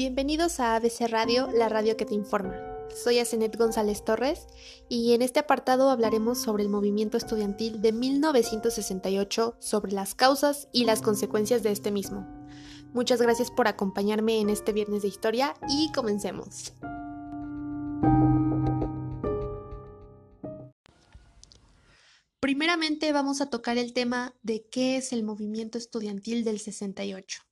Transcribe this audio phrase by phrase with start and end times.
[0.00, 2.54] Bienvenidos a ABC Radio, la radio que te informa.
[2.96, 4.46] Soy Asenet González Torres
[4.88, 10.86] y en este apartado hablaremos sobre el movimiento estudiantil de 1968, sobre las causas y
[10.86, 12.26] las consecuencias de este mismo.
[12.94, 16.72] Muchas gracias por acompañarme en este viernes de historia y comencemos.
[22.40, 27.49] Primeramente vamos a tocar el tema de qué es el movimiento estudiantil del 68.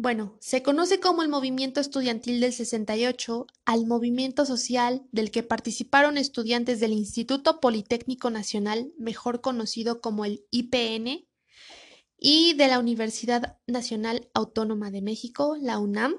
[0.00, 6.16] Bueno, se conoce como el movimiento estudiantil del 68 al movimiento social del que participaron
[6.18, 11.26] estudiantes del Instituto Politécnico Nacional, mejor conocido como el IPN,
[12.16, 16.14] y de la Universidad Nacional Autónoma de México, la UNAM,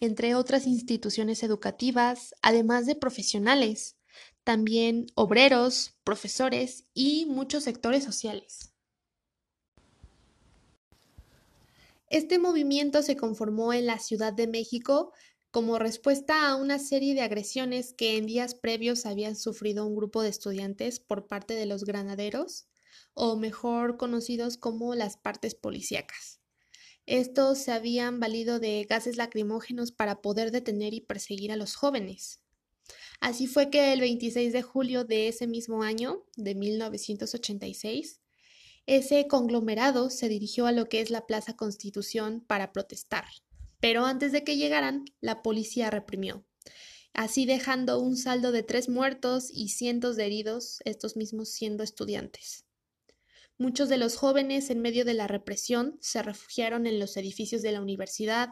[0.00, 3.96] entre otras instituciones educativas, además de profesionales,
[4.42, 8.73] también obreros, profesores y muchos sectores sociales.
[12.14, 15.12] Este movimiento se conformó en la Ciudad de México
[15.50, 20.22] como respuesta a una serie de agresiones que en días previos habían sufrido un grupo
[20.22, 22.68] de estudiantes por parte de los granaderos,
[23.14, 26.40] o mejor conocidos como las partes policíacas.
[27.04, 32.40] Estos se habían valido de gases lacrimógenos para poder detener y perseguir a los jóvenes.
[33.18, 38.20] Así fue que el 26 de julio de ese mismo año, de 1986,
[38.86, 43.24] ese conglomerado se dirigió a lo que es la Plaza Constitución para protestar,
[43.80, 46.44] pero antes de que llegaran, la policía reprimió,
[47.14, 52.66] así dejando un saldo de tres muertos y cientos de heridos, estos mismos siendo estudiantes.
[53.56, 57.72] Muchos de los jóvenes en medio de la represión se refugiaron en los edificios de
[57.72, 58.50] la universidad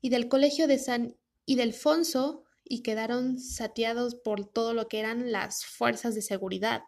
[0.00, 5.64] y del Colegio de San Ildefonso y quedaron sateados por todo lo que eran las
[5.64, 6.82] fuerzas de seguridad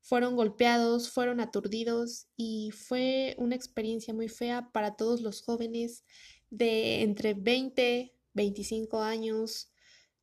[0.00, 6.04] fueron golpeados, fueron aturdidos y fue una experiencia muy fea para todos los jóvenes
[6.50, 9.72] de entre 20, 25 años,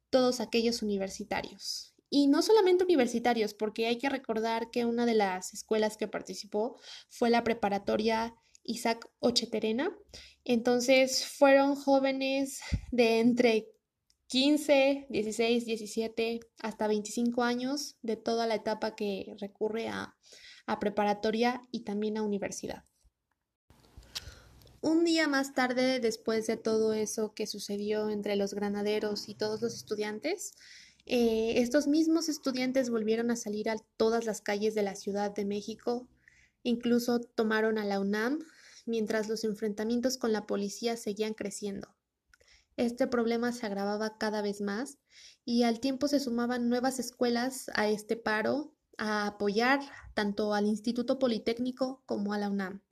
[0.10, 1.94] todos aquellos universitarios.
[2.10, 6.80] Y no solamente universitarios, porque hay que recordar que una de las escuelas que participó
[7.10, 9.98] fue la preparatoria Isaac Ocheterena.
[10.46, 13.68] Entonces fueron jóvenes de entre
[14.28, 20.16] 15, 16, 17, hasta 25 años de toda la etapa que recurre a,
[20.82, 22.84] preparatoria y también a universidad.
[24.82, 29.62] Un día más tarde, después de todo eso que sucedió entre los granaderos y todos
[29.62, 30.56] los estudiantes,
[31.06, 35.46] eh, estos mismos estudiantes volvieron a salir a todas las calles de la Ciudad de
[35.46, 36.06] México,
[36.64, 38.40] incluso tomaron a la UNAM,
[38.86, 41.97] mientras los enfrentamientos con la policía seguían creciendo.
[42.78, 45.00] Este problema se agravaba cada vez más
[45.44, 49.80] y al tiempo se sumaban nuevas escuelas a este paro a apoyar
[50.14, 52.84] tanto al Instituto Politécnico como a la UNAM.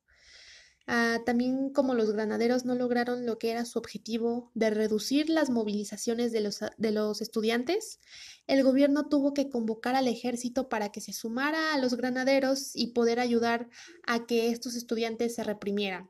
[0.88, 5.52] Ah, también como los granaderos no lograron lo que era su objetivo de reducir las
[5.52, 8.00] movilizaciones de los, de los estudiantes,
[8.48, 12.88] el gobierno tuvo que convocar al ejército para que se sumara a los granaderos y
[12.94, 13.70] poder ayudar
[14.08, 16.10] a que estos estudiantes se reprimieran.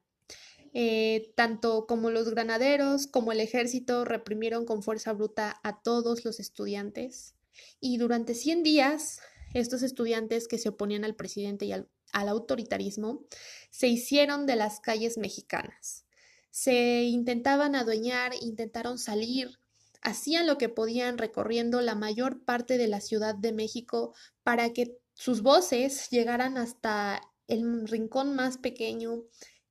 [0.77, 6.41] Eh, tanto como los granaderos como el ejército reprimieron con fuerza bruta a todos los
[6.41, 7.33] estudiantes
[7.79, 9.21] y durante 100 días
[9.53, 13.23] estos estudiantes que se oponían al presidente y al, al autoritarismo
[13.69, 16.03] se hicieron de las calles mexicanas.
[16.51, 19.57] Se intentaban adueñar, intentaron salir,
[20.01, 24.13] hacían lo que podían recorriendo la mayor parte de la Ciudad de México
[24.43, 29.23] para que sus voces llegaran hasta el rincón más pequeño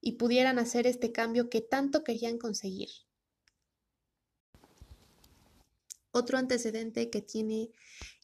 [0.05, 2.91] y pudieran hacer este cambio que tanto querían conseguir.
[6.13, 7.71] Otro antecedente que tiene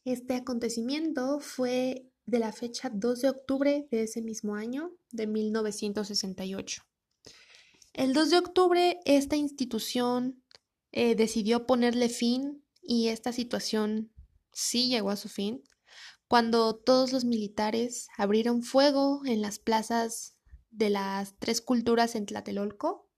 [0.05, 6.83] este acontecimiento fue de la fecha 2 de octubre de ese mismo año, de 1968.
[7.95, 10.43] El 2 de octubre esta institución
[10.93, 14.13] eh, decidió ponerle fin y esta situación
[14.53, 15.65] sí llegó a su fin
[16.29, 20.37] cuando todos los militares abrieron fuego en las plazas
[20.71, 23.09] de las tres culturas en Tlatelolco,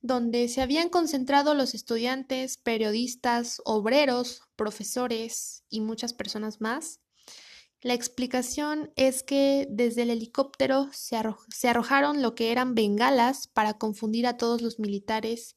[0.00, 7.00] donde se habían concentrado los estudiantes, periodistas, obreros, profesores y muchas personas más.
[7.82, 14.28] La explicación es que desde el helicóptero se, arrojaron lo que eran bengalas para confundir
[14.28, 15.56] a todos los militares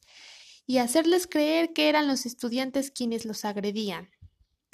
[0.66, 4.10] y hacerles creer que eran los estudiantes quienes los agredían.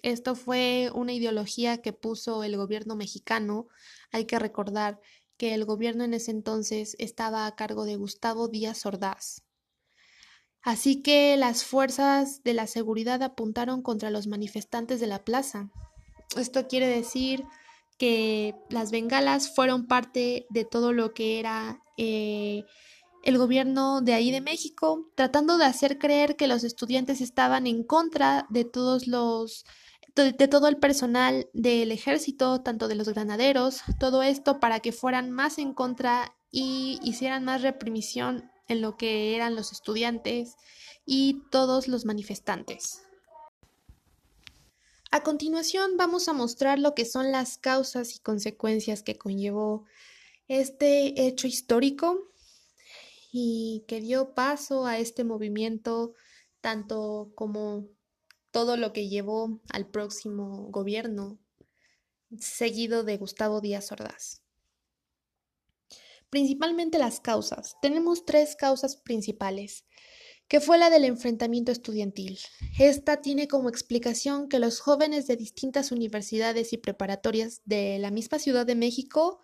[0.02, 3.68] Esto fue una ideología que puso el gobierno mexicano.
[4.12, 5.02] Hay que recordar
[5.42, 9.42] que el gobierno en ese entonces estaba a cargo de Gustavo Díaz Ordaz.
[10.62, 15.72] Así que las fuerzas de la seguridad apuntaron contra los manifestantes de la plaza.
[16.38, 17.44] Esto quiere decir
[17.98, 22.64] que las bengalas fueron parte de todo lo que era eh,
[23.24, 27.84] el gobierno de ahí de México, tratando de hacer creer que los estudiantes estaban en
[27.84, 29.66] contra de todos los
[30.16, 35.32] de, todo el personal del ejército, tanto de los granaderos, todo esto para que fueran
[35.32, 40.56] más en contra y hicieran más reprimición en lo que eran los estudiantes
[41.06, 43.04] y todos los manifestantes.
[45.12, 49.86] A continuación vamos a mostrar lo que son las causas y consecuencias que conllevó
[50.48, 52.30] este hecho histórico
[53.32, 56.14] y que dio paso a este movimiento
[56.62, 57.88] tanto como
[58.52, 61.40] todo lo que llevó al próximo gobierno
[62.40, 64.42] seguido de Gustavo Díaz Ordaz.
[66.30, 67.76] Principalmente las causas.
[67.82, 69.86] Tenemos tres causas principales,
[70.48, 72.40] que fue la del enfrentamiento estudiantil.
[72.80, 78.40] Esta tiene como explicación que los jóvenes de distintas universidades y preparatorias de la misma
[78.40, 79.42] Ciudad de México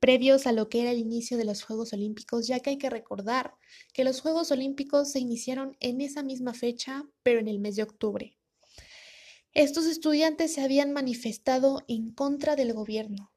[0.00, 2.90] previos a lo que era el inicio de los Juegos Olímpicos, ya que hay que
[2.90, 3.54] recordar
[3.92, 7.82] que los Juegos Olímpicos se iniciaron en esa misma fecha, pero en el mes de
[7.82, 8.36] octubre.
[9.54, 13.32] Estos estudiantes se habían manifestado en contra del gobierno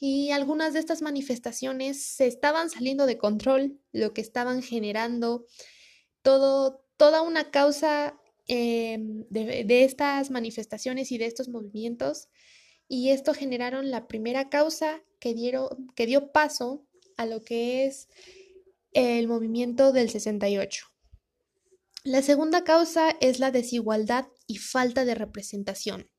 [0.00, 5.44] y algunas de estas manifestaciones se estaban saliendo de control, lo que estaban generando
[6.22, 12.28] toda una causa em, de, de estas manifestaciones y de estos movimientos
[12.90, 16.84] y esto generaron la primera causa que, dieron, que dio paso
[17.16, 18.08] a lo que es
[18.92, 20.86] el movimiento del 68.
[22.02, 26.10] La segunda causa es la desigualdad y falta de representación.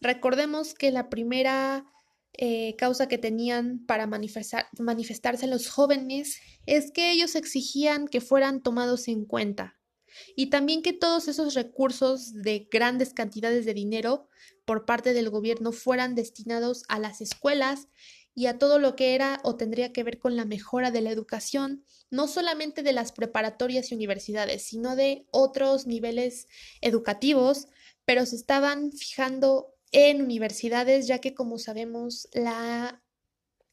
[0.00, 1.84] Recordemos que la primera
[2.34, 9.08] eh, causa que tenían para manifestarse los jóvenes es que ellos exigían que fueran tomados
[9.08, 9.77] en cuenta
[10.36, 14.28] y también que todos esos recursos de grandes cantidades de dinero
[14.64, 17.88] por parte del gobierno fueran destinados a las escuelas
[18.34, 21.10] y a todo lo que era o tendría que ver con la mejora de la
[21.10, 26.46] educación, no solamente de las preparatorias y universidades, sino de otros niveles
[26.80, 27.66] educativos,
[28.04, 33.02] pero se estaban fijando en universidades, ya que como sabemos, la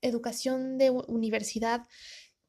[0.01, 1.85] educación de universidad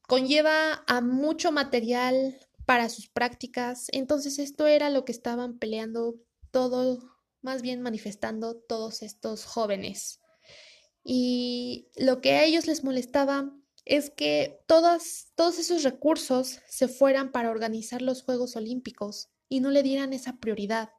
[0.01, 6.15] conlleva a mucho material para sus prácticas, entonces esto era lo que estaban peleando
[6.51, 6.99] todo
[7.41, 10.19] más bien manifestando todos estos jóvenes.
[11.01, 13.55] Y lo que a ellos les molestaba
[13.85, 19.71] es que todos, todos esos recursos se fueran para organizar los Juegos Olímpicos y no
[19.71, 20.89] le dieran esa prioridad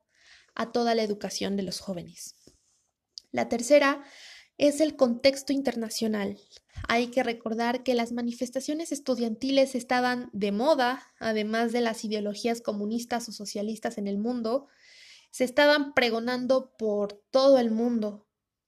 [0.55, 2.35] a toda la educación de los jóvenes.
[3.31, 4.03] La tercera
[4.57, 6.41] es el contexto internacional.
[6.87, 13.29] Hay que recordar que las manifestaciones estudiantiles estaban de moda, además de las ideologías comunistas
[13.29, 14.69] o socialistas en el mundo,
[15.31, 18.27] se estaban pregonando por todo el mundo,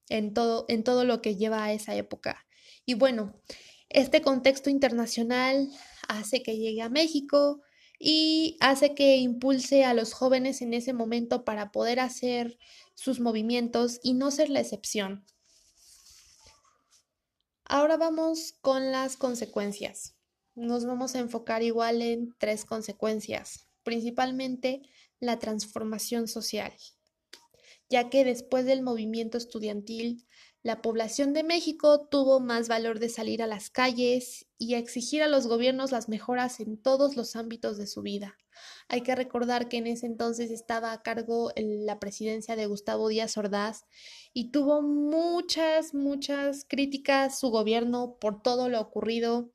[0.08, 2.46] en todo, en todo lo que lleva a esa época.
[2.84, 3.40] Y bueno,
[3.88, 5.68] este contexto internacional
[6.08, 7.62] hace que llegue a México
[7.98, 12.58] y hace que impulse a los jóvenes en ese momento para poder hacer
[12.94, 15.26] sus movimientos y no ser la excepción.
[17.72, 20.16] Ahora vamos con las consecuencias.
[20.56, 24.82] Nos vamos a enfocar igual en tres consecuencias, principalmente
[25.20, 26.72] la transformación social,
[27.88, 30.26] ya que después del movimiento estudiantil,
[30.62, 35.28] la población de México tuvo más valor de salir a las calles y exigir a
[35.28, 38.36] los gobiernos las mejoras en todos los ámbitos de su vida.
[38.88, 43.38] Hay que recordar que en ese entonces estaba a cargo la presidencia de Gustavo Díaz
[43.38, 43.86] Ordaz
[44.34, 49.50] y tuvo muchas, muchas críticas su gobierno por todo lo ocurrido,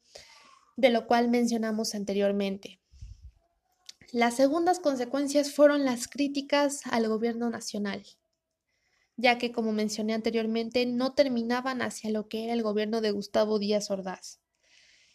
[0.76, 2.80] de lo cual mencionamos anteriormente.
[4.12, 8.04] Las segundas consecuencias fueron las críticas al gobierno nacional,
[9.18, 13.60] ya que, como mencioné anteriormente, no terminaban hacia lo que era el gobierno de Gustavo
[13.60, 14.40] Díaz Ordaz.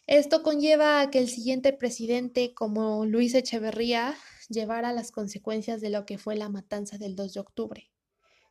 [0.07, 4.15] Esto conlleva a que el siguiente presidente, como Luis Echeverría,
[4.49, 7.91] llevara las consecuencias de lo que fue la matanza del 2 de octubre.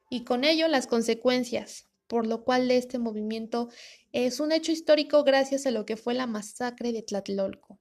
[0.08, 3.68] Y con ello las consecuencias, por lo cual este movimiento
[4.12, 7.80] es un hecho histórico gracias a lo que fue la masacre de Tlatelolco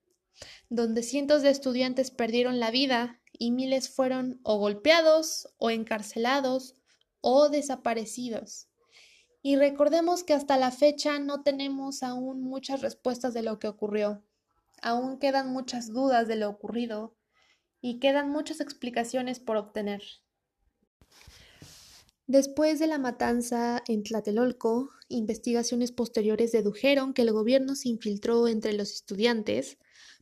[0.69, 6.75] donde cientos de estudiantes perdieron la vida y miles fueron o golpeados o encarcelados
[7.21, 8.67] o desaparecidos.
[9.41, 14.23] Y recordemos que hasta la fecha no tenemos aún muchas respuestas de lo que ocurrió.
[14.81, 17.15] Aún quedan muchas dudas de lo ocurrido
[17.81, 20.03] y quedan muchas explicaciones por obtener.
[22.27, 28.73] Después de la matanza en Tlatelolco, investigaciones posteriores dedujeron que el gobierno se infiltró entre
[28.73, 29.79] los estudiantes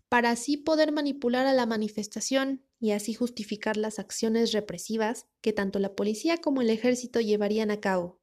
[0.09, 5.79] para así poder manipular a la manifestación y así justificar las acciones represivas que tanto
[5.79, 8.21] la policía como el ejército llevarían a cabo.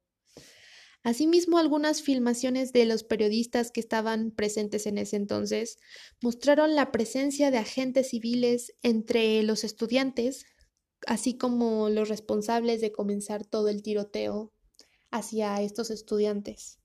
[1.03, 5.77] Asimismo, algunas filmaciones de los periodistas que estaban presentes en ese entonces
[6.19, 10.45] mostraron la presencia de agentes civiles entre los estudiantes,
[11.05, 14.51] así como los responsables de comenzar todo el tiroteo
[15.11, 16.79] hacia estos estudiantes.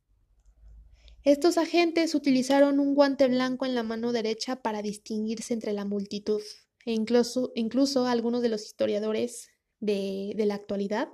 [1.25, 6.41] Estos agentes utilizaron un guante blanco en la mano derecha para distinguirse entre la multitud,
[6.87, 9.51] e incluso, incluso algunos de los historiadores
[9.81, 11.09] de, la actualidad,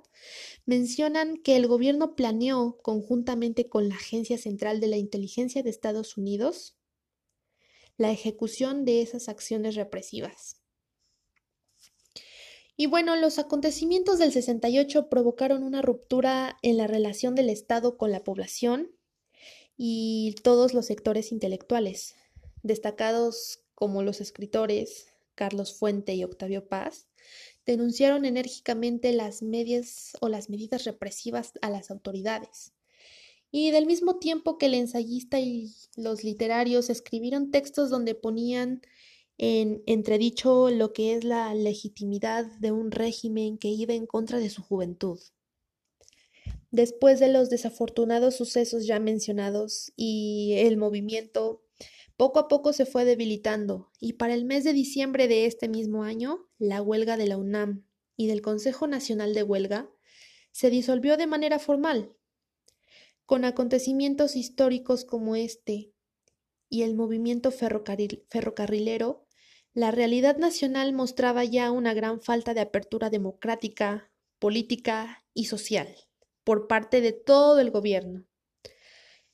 [0.64, 6.16] mencionan que el gobierno planeó, conjuntamente con la Agencia Central de la Inteligencia de Estados
[6.16, 6.76] Unidos,
[7.96, 10.62] la ejecución de esas acciones represivas.
[12.76, 18.12] Y bueno, los acontecimientos del 68 provocaron una ruptura en la relación del Estado con
[18.12, 18.96] la población
[19.76, 22.14] y todos los sectores intelectuales,
[22.62, 27.06] destacados como los escritores Carlos Fuente y Octavio Paz,
[27.66, 32.73] denunciaron enérgicamente las medias o las medidas represivas a las autoridades.
[33.50, 38.83] Y del mismo tiempo que el ensayista y los literarios escribieron textos donde ponían
[39.38, 44.50] en entredicho lo que es la legitimidad de un régimen que iba en contra de
[44.50, 45.21] su juventud.
[46.70, 51.62] Después de los desafortunados sucesos ya mencionados y el movimiento
[52.16, 56.02] poco a poco se fue debilitando y para el mes de diciembre de este mismo
[56.02, 57.85] año, la huelga de la UNAM
[58.16, 59.90] y del Consejo Nacional de Huelga
[60.50, 62.16] se disolvió de manera formal.
[63.26, 65.92] Con acontecimientos históricos como este
[66.68, 69.26] y el movimiento ferrocarrilero,
[69.73, 76.05] la realidad nacional mostraba ya una gran falta de apertura democrática, política y social
[76.47, 78.25] por parte de todo el gobierno.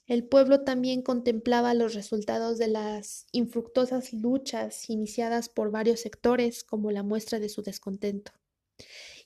[0.06, 6.90] El pueblo también contemplaba los resultados de las infructuosas luchas iniciadas por varios sectores como
[6.90, 8.32] la muestra de su descontento.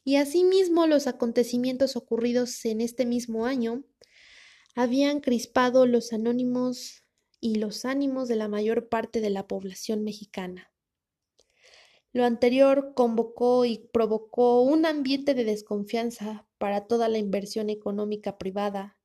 [0.02, 3.84] Y asimismo los acontecimientos ocurridos en este mismo año
[4.74, 7.04] habían crispado los anónimos
[7.40, 10.72] y los ánimos de la mayor parte de la población mexicana.
[12.16, 18.98] Lo anterior convocó y provocó un ambiente de desconfianza para toda la inversión económica privada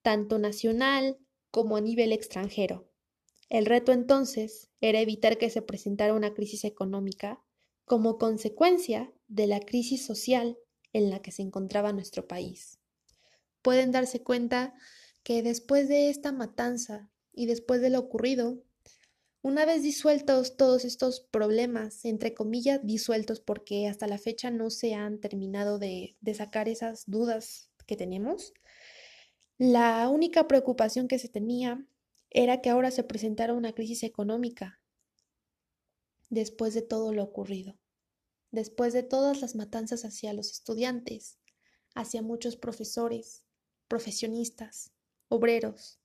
[0.00, 1.18] tanto nacional
[1.50, 2.90] como a nivel extranjero.
[3.50, 7.44] El reto entonces era evitar que se presentara una crisis económica
[7.84, 10.56] como consecuencia de la crisis social
[10.94, 12.78] en la que se encontraba nuestro país.
[13.60, 14.72] Pueden darse cuenta
[15.22, 18.62] que después de esta matanza y después de lo ocurrido,
[19.44, 24.94] una vez disueltos todos estos problemas, entre comillas disueltos porque hasta la fecha no se
[24.94, 28.54] han terminado de, de sacar esas dudas que tenemos,
[29.58, 31.86] la única preocupación que se tenía
[32.30, 34.80] era que ahora se presentara una crisis económica
[36.30, 37.78] después de todo lo ocurrido,
[38.50, 41.38] después de todas las matanzas hacia los estudiantes,
[41.94, 43.44] hacia muchos profesores,
[43.88, 44.90] profesionistas,
[45.28, 46.00] obreros.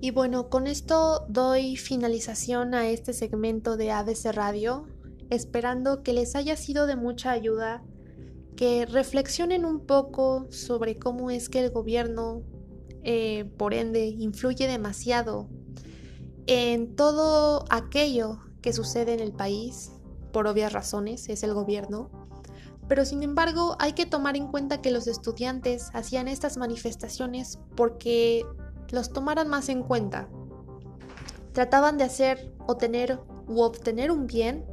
[0.00, 4.86] Y bueno, con esto doy finalización a este segmento de ABC Radio
[5.28, 7.82] esperando que les haya sido de mucha ayuda,
[8.56, 12.42] que reflexionen un poco sobre cómo es que el gobierno,
[13.02, 15.48] eh, por ende, influye demasiado
[16.46, 19.92] en todo aquello que sucede en el país,
[20.32, 22.10] por obvias razones, es el gobierno.
[22.88, 28.46] Pero sin embargo, hay que tomar en cuenta que los estudiantes hacían estas manifestaciones porque
[28.90, 30.28] los tomaran más en cuenta.
[31.52, 34.64] Trataban de hacer o tener u obtener un bien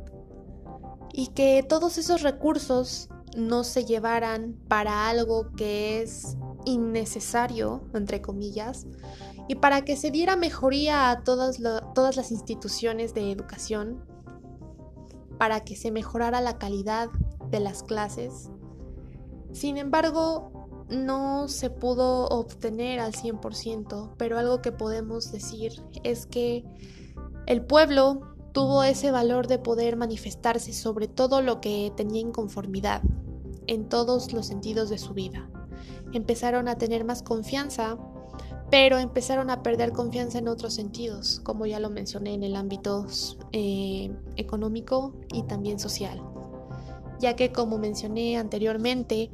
[1.11, 8.85] y que todos esos recursos no se llevaran para algo que es innecesario, entre comillas,
[9.47, 11.61] y para que se diera mejoría a todas,
[11.93, 14.03] todas las instituciones de educación,
[15.37, 17.09] para que se mejorara la calidad
[17.49, 18.49] de las clases.
[19.51, 20.51] Sin embargo,
[20.89, 26.63] no se pudo obtener al 100%, pero algo que podemos decir es que
[27.47, 33.01] el pueblo tuvo ese valor de poder manifestarse sobre todo lo que tenía inconformidad
[33.67, 35.49] en todos los sentidos de su vida.
[36.13, 37.97] Empezaron a tener más confianza,
[38.71, 43.05] pero empezaron a perder confianza en otros sentidos, como ya lo mencioné en el ámbito
[43.51, 46.21] eh, económico y también social,
[47.19, 49.31] ya que como mencioné anteriormente,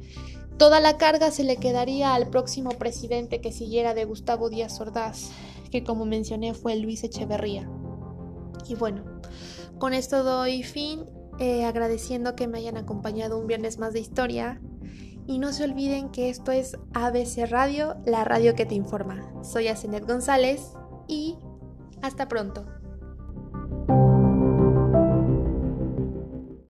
[0.58, 5.30] toda la carga se le quedaría al próximo presidente que siguiera de Gustavo Díaz Ordaz,
[5.70, 7.68] que como mencioné fue Luis Echeverría.
[8.68, 9.04] Y bueno,
[9.78, 11.06] con esto doy fin,
[11.38, 14.60] eh, agradeciendo que me hayan acompañado un viernes más de historia.
[15.26, 19.32] Y no se olviden que esto es ABC Radio, la radio que te informa.
[19.42, 20.72] Soy Asenet González
[21.06, 21.36] y
[22.02, 22.66] hasta pronto.